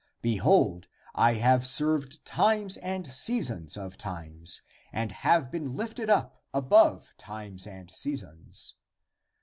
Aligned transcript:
Behold, 0.23 0.87
I 1.13 1.35
have 1.35 1.67
served 1.67 2.25
times 2.25 2.77
and 2.77 3.05
seasons 3.11 3.77
of 3.77 3.99
time 3.99 4.45
and 4.91 5.11
have 5.11 5.51
been 5.51 5.75
lifted 5.75 6.09
up 6.09 6.41
above 6.55 7.13
times 7.19 7.67
and 7.67 7.91
seasons. 7.91 8.73